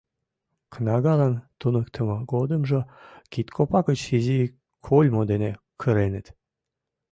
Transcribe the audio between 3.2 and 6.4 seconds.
кидкопа гыч изи кольмо дене кыреныт.